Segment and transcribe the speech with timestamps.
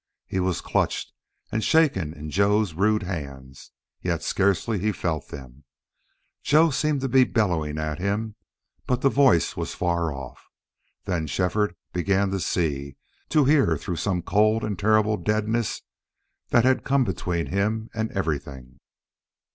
[0.25, 1.13] He was clutched
[1.51, 3.69] and shaken in Joe's rude hands,
[4.01, 5.63] yet scarcely felt them.
[6.41, 8.33] Joe seemed to be bellowing at him,
[8.87, 10.49] but the voice was far off.
[11.05, 12.97] Then Shefford began to see,
[13.29, 15.83] to hear through some cold and terrible deadness
[16.49, 18.79] that had come between him and everything.